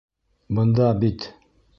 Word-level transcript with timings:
Бында 0.59 0.87
бит... 1.03 1.29